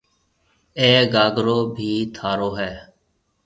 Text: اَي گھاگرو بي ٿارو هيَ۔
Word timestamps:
اَي 0.79 0.89
گھاگرو 1.13 1.57
بي 1.75 1.91
ٿارو 2.15 2.49
هيَ۔ 2.57 2.71